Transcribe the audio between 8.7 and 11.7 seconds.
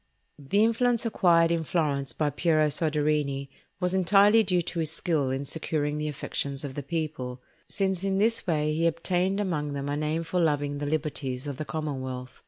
he obtained among them a name for loving the liberties of the